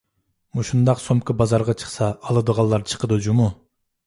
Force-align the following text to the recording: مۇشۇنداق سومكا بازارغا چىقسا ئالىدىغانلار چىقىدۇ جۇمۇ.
مۇشۇنداق 0.59 1.03
سومكا 1.03 1.35
بازارغا 1.41 1.75
چىقسا 1.83 2.09
ئالىدىغانلار 2.15 2.89
چىقىدۇ 2.95 3.21
جۇمۇ. 3.29 3.49